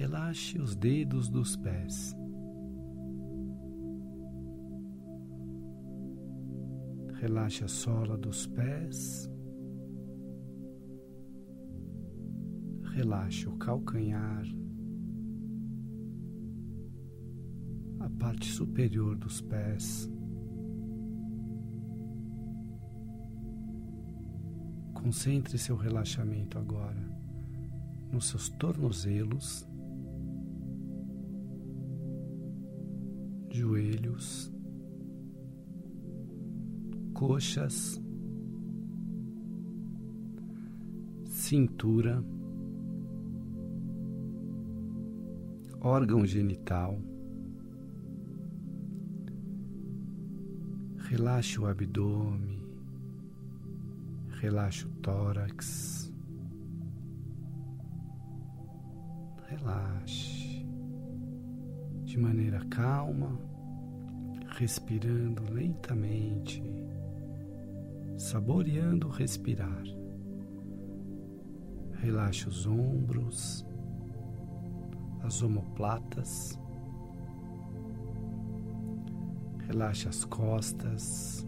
[0.00, 2.16] Relaxe os dedos dos pés.
[7.20, 9.30] Relaxe a sola dos pés.
[12.94, 14.46] Relaxe o calcanhar,
[17.98, 20.10] a parte superior dos pés.
[24.94, 27.20] Concentre seu relaxamento agora
[28.10, 29.68] nos seus tornozelos,
[34.20, 34.52] joelhos,
[37.14, 38.00] coxas,
[41.24, 42.22] cintura,
[45.80, 47.00] órgão genital.
[51.08, 52.62] Relaxe o abdômen,
[54.40, 56.12] relaxe o tórax,
[59.48, 60.64] relaxe
[62.04, 63.38] de maneira calma,
[64.60, 66.62] respirando lentamente
[68.18, 69.82] saboreando respirar.
[71.94, 73.66] Relaxe os ombros,
[75.22, 76.60] as omoplatas,
[79.66, 81.46] relaxe as costas,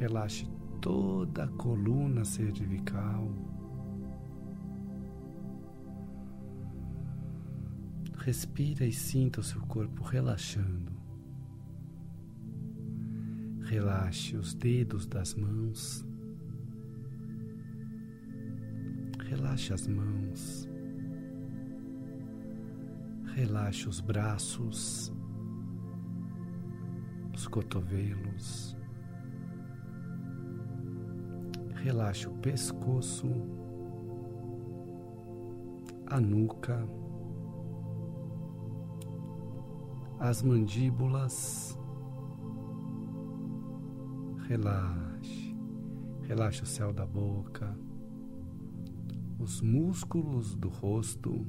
[0.00, 0.48] relaxe
[0.80, 3.28] toda a coluna cervical.
[8.16, 10.99] Respira e sinta o seu corpo relaxando.
[13.70, 16.04] Relaxe os dedos das mãos.
[19.28, 20.68] Relaxe as mãos.
[23.32, 25.12] Relaxe os braços,
[27.32, 28.76] os cotovelos.
[31.76, 33.28] Relaxe o pescoço,
[36.08, 36.84] a nuca,
[40.18, 41.79] as mandíbulas
[44.50, 45.54] Relaxe,
[46.22, 47.72] relaxe o céu da boca,
[49.38, 51.46] os músculos do rosto.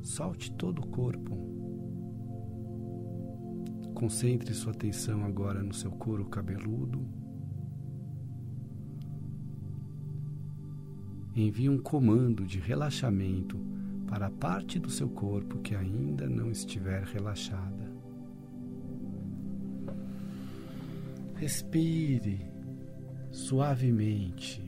[0.00, 1.36] Solte todo o corpo.
[3.92, 7.06] Concentre sua atenção agora no seu couro cabeludo.
[11.36, 13.58] Envie um comando de relaxamento
[14.06, 17.83] para a parte do seu corpo que ainda não estiver relaxada.
[21.36, 22.50] Respire
[23.30, 24.62] suavemente.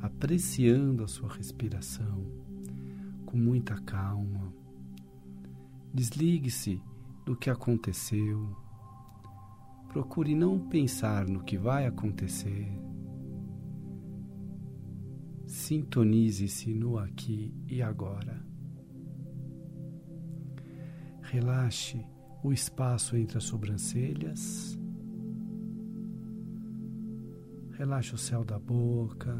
[0.00, 2.26] Apreciando a sua respiração
[3.24, 4.52] com muita calma.
[5.92, 6.80] Desligue-se
[7.24, 8.56] do que aconteceu.
[9.88, 12.85] Procure não pensar no que vai acontecer
[15.46, 18.44] Sintonize-se no aqui e agora.
[21.22, 22.04] Relaxe
[22.42, 24.76] o espaço entre as sobrancelhas.
[27.72, 29.34] Relaxe o céu da boca,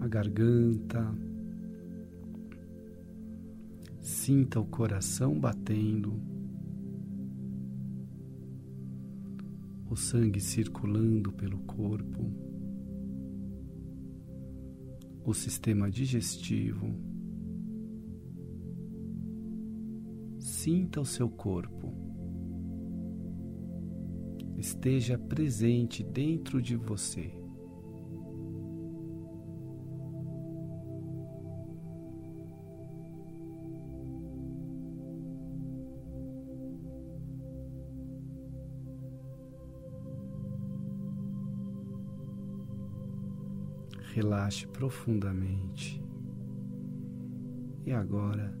[0.00, 1.14] a garganta.
[4.00, 6.20] Sinta o coração batendo,
[9.90, 12.57] o sangue circulando pelo corpo
[15.28, 16.86] o sistema digestivo.
[20.38, 21.92] Sinta o seu corpo.
[24.56, 27.37] Esteja presente dentro de você.
[44.18, 46.02] Relaxe profundamente.
[47.86, 48.52] E agora,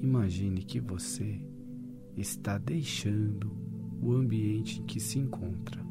[0.00, 1.44] imagine que você
[2.16, 3.50] está deixando
[4.00, 5.84] o ambiente em que se encontra.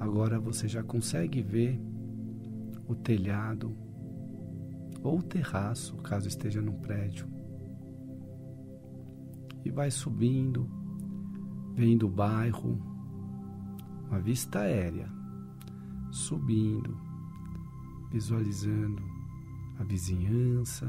[0.00, 1.80] Agora você já consegue ver
[2.88, 3.76] o telhado
[5.04, 7.28] ou o terraço, caso esteja num prédio.
[9.64, 10.68] E vai subindo,
[11.76, 12.95] vendo o bairro,
[14.08, 15.08] uma vista aérea,
[16.10, 16.96] subindo,
[18.10, 19.02] visualizando
[19.78, 20.88] a vizinhança,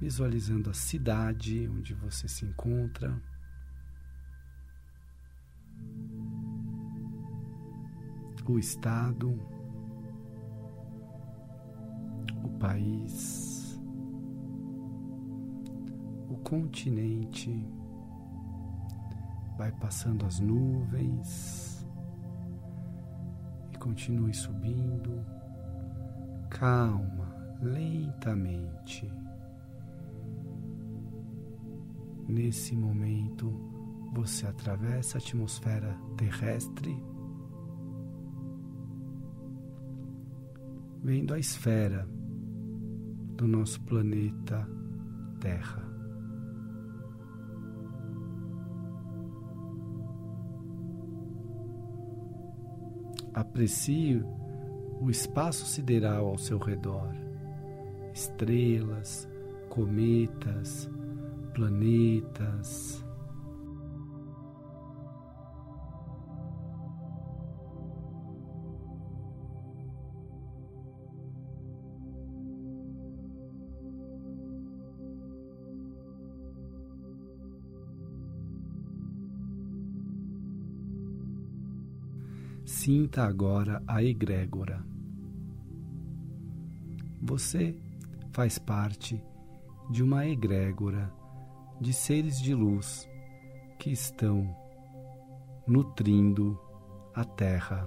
[0.00, 3.20] visualizando a cidade onde você se encontra.
[8.46, 9.38] O estado,
[12.58, 13.80] país,
[16.28, 17.50] o continente,
[19.56, 21.67] vai passando as nuvens
[23.88, 25.24] continue subindo,
[26.50, 29.10] calma, lentamente.
[32.26, 33.50] Nesse momento,
[34.12, 37.02] você atravessa a atmosfera terrestre,
[41.02, 42.06] vendo a esfera
[43.36, 44.68] do nosso planeta
[45.40, 45.87] Terra.
[53.38, 54.20] Aprecie
[55.00, 57.14] o espaço sideral ao seu redor,
[58.12, 59.28] estrelas,
[59.68, 60.90] cometas,
[61.54, 63.04] planetas.
[82.88, 84.82] Sinta agora a egrégora.
[87.20, 87.76] Você
[88.32, 89.22] faz parte
[89.90, 91.12] de uma egrégora
[91.78, 93.06] de seres de luz
[93.78, 94.56] que estão
[95.66, 96.58] nutrindo
[97.14, 97.86] a Terra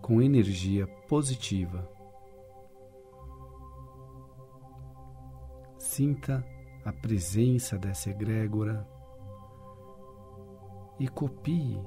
[0.00, 1.86] com energia positiva.
[5.76, 6.42] Sinta
[6.86, 8.88] a presença dessa egrégora
[10.98, 11.78] e copie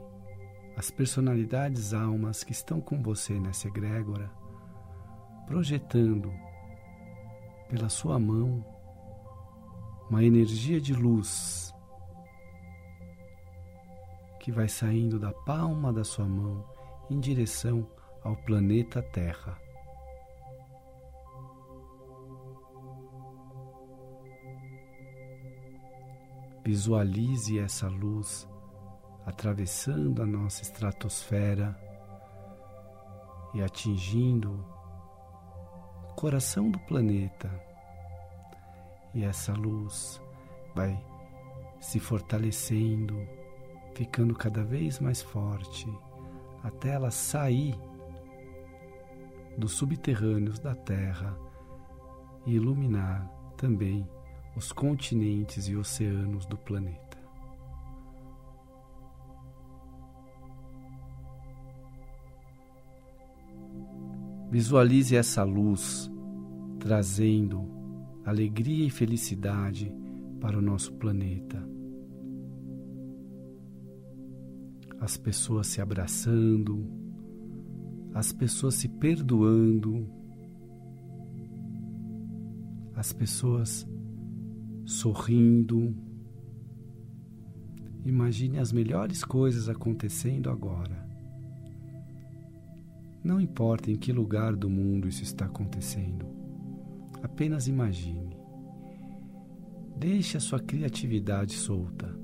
[0.77, 4.29] as personalidades almas que estão com você nessa egrégora,
[5.47, 6.33] projetando
[7.69, 8.63] pela sua mão
[10.09, 11.73] uma energia de luz
[14.39, 16.63] que vai saindo da palma da sua mão
[17.09, 17.87] em direção
[18.23, 19.57] ao planeta Terra.
[26.63, 28.47] Visualize essa luz
[29.25, 31.75] atravessando a nossa estratosfera
[33.53, 34.65] e atingindo
[36.09, 37.49] o coração do planeta
[39.15, 40.21] e essa luz
[40.75, 41.01] vai
[41.79, 43.15] se fortalecendo,
[43.93, 45.87] ficando cada vez mais forte,
[46.61, 47.79] até ela sair
[49.57, 51.37] dos subterrâneos da Terra
[52.45, 53.25] e iluminar
[53.55, 54.05] também
[54.55, 57.04] os continentes e oceanos do planeta.
[64.55, 66.09] Visualize essa luz
[66.79, 67.69] trazendo
[68.23, 69.93] alegria e felicidade
[70.39, 71.61] para o nosso planeta.
[74.97, 76.87] As pessoas se abraçando,
[78.13, 80.07] as pessoas se perdoando,
[82.95, 83.85] as pessoas
[84.85, 85.93] sorrindo.
[88.05, 91.04] Imagine as melhores coisas acontecendo agora.
[93.25, 96.27] Não importa em que lugar do mundo isso está acontecendo.
[97.23, 98.37] Apenas imagine.
[99.97, 102.15] Deixe a sua criatividade solta.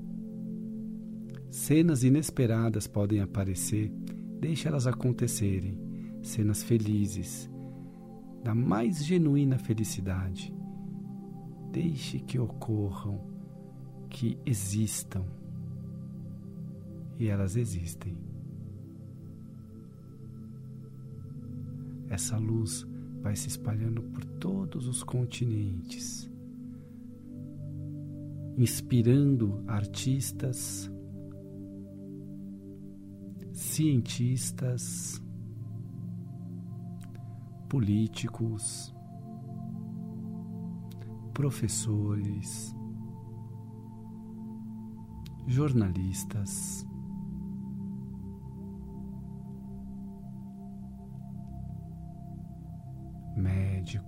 [1.50, 3.90] Cenas inesperadas podem aparecer,
[4.38, 5.76] deixe elas acontecerem.
[6.22, 7.50] Cenas felizes,
[8.44, 10.54] da mais genuína felicidade.
[11.72, 13.26] Deixe que ocorram,
[14.08, 15.24] que existam.
[17.18, 18.31] E elas existem.
[22.12, 22.86] Essa luz
[23.22, 26.30] vai se espalhando por todos os continentes,
[28.54, 30.92] inspirando artistas,
[33.50, 35.22] cientistas,
[37.66, 38.94] políticos,
[41.32, 42.76] professores,
[45.46, 46.86] jornalistas,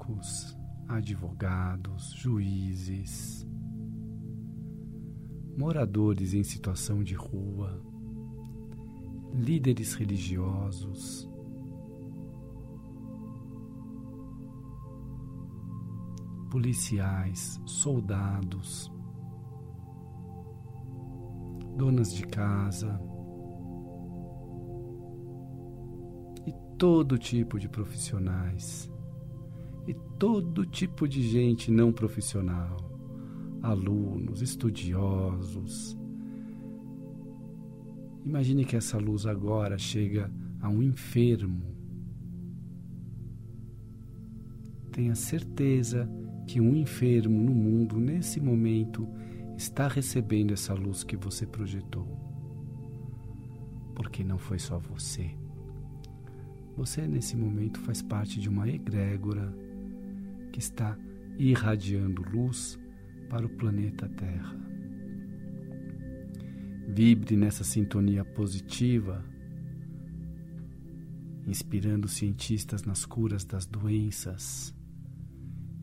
[0.05, 0.57] médicos,
[0.89, 3.47] advogados, juízes,
[5.57, 7.81] moradores em situação de rua,
[9.33, 11.31] líderes religiosos,
[16.51, 18.93] policiais, soldados,
[21.77, 23.01] donas de casa
[26.47, 28.94] e todo tipo de profissionais
[29.87, 32.77] e todo tipo de gente não profissional,
[33.63, 35.97] alunos, estudiosos.
[38.25, 41.75] Imagine que essa luz agora chega a um enfermo.
[44.95, 46.09] tenha certeza
[46.47, 49.09] que um enfermo no mundo, nesse momento,
[49.57, 52.07] está recebendo essa luz que você projetou.
[53.93, 55.33] Porque não foi só você.
[56.77, 59.53] Você, nesse momento, faz parte de uma egrégora
[60.55, 60.97] que está
[61.37, 62.79] irradiando luz
[63.29, 64.57] para o planeta Terra.
[66.87, 69.25] Vibre nessa sintonia positiva,
[71.45, 74.73] inspirando cientistas nas curas das doenças,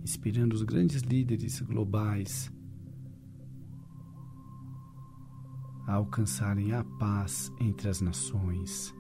[0.02, 2.50] inspirando os grandes líderes globais
[5.86, 8.96] a alcançarem a paz entre as nações,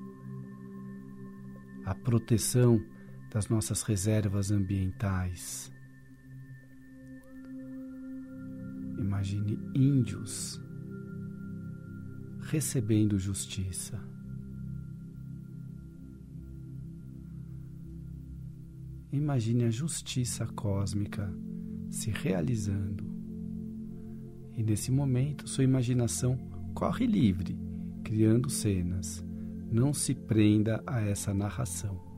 [1.86, 2.84] a proteção
[3.32, 5.72] das nossas reservas ambientais.
[9.00, 10.62] Imagine índios
[12.42, 14.00] recebendo justiça.
[19.12, 21.34] Imagine a justiça cósmica
[21.90, 23.10] se realizando.
[24.58, 26.38] E nesse momento, sua imaginação
[26.74, 27.58] corre livre,
[28.04, 29.24] criando cenas.
[29.72, 32.11] Não se prenda a essa narração.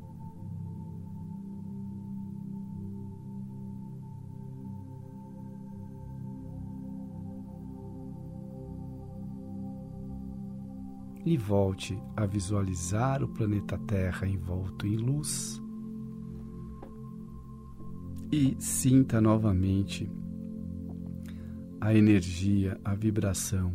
[11.26, 15.62] E volte a visualizar o planeta Terra envolto em luz
[18.32, 20.12] e sinta novamente
[21.80, 23.74] a energia, a vibração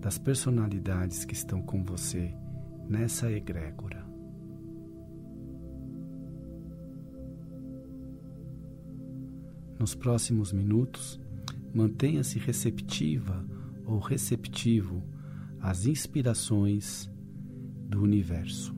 [0.00, 2.34] das personalidades que estão com você
[2.88, 4.06] nessa egrégora.
[9.78, 11.20] Nos próximos minutos,
[11.74, 13.44] mantenha-se receptiva
[13.84, 15.02] ou receptivo
[15.60, 17.10] às inspirações
[17.88, 18.77] do universo.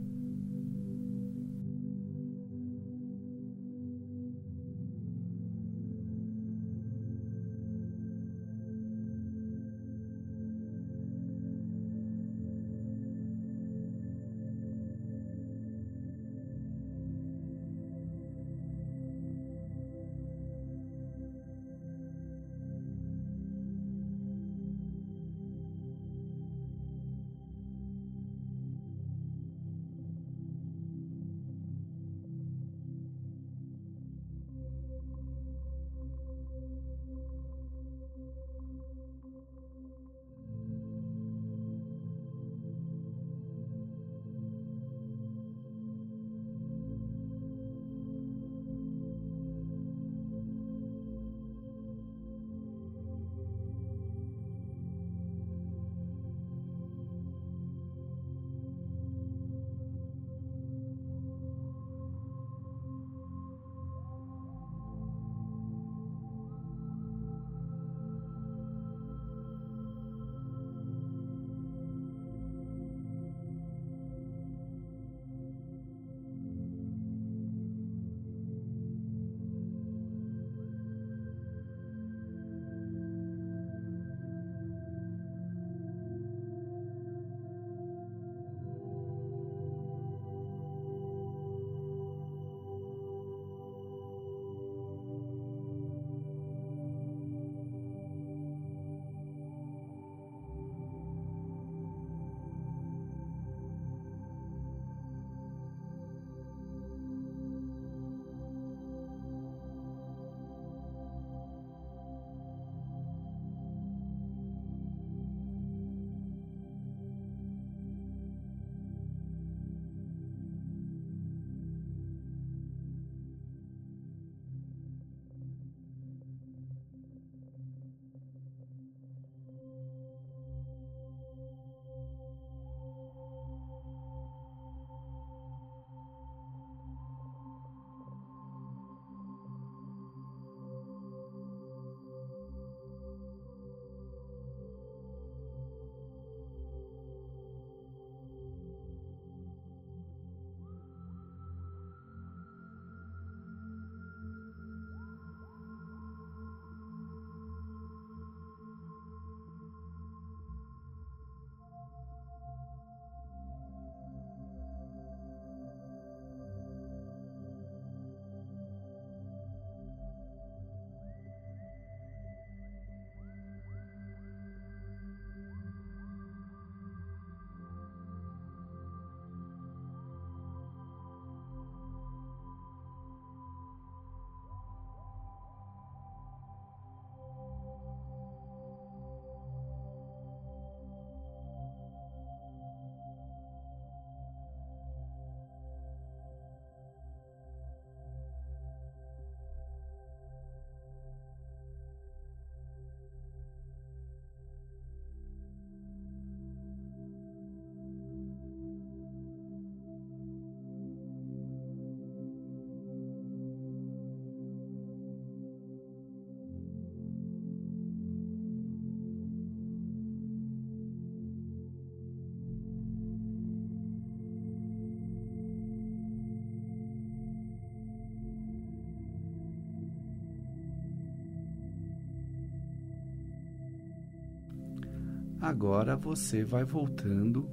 [235.41, 237.49] Agora você vai voltando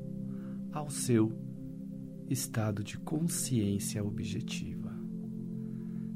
[0.73, 1.31] ao seu
[2.29, 4.91] estado de consciência objetiva,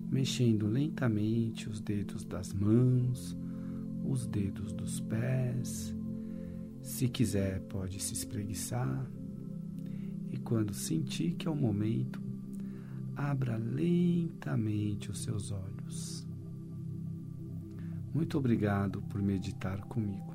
[0.09, 3.37] mexendo lentamente os dedos das mãos,
[4.03, 5.95] os dedos dos pés.
[6.81, 9.09] Se quiser, pode se espreguiçar.
[10.29, 12.21] E quando sentir que é o momento,
[13.15, 16.27] abra lentamente os seus olhos.
[18.13, 20.30] Muito obrigado por meditar comigo.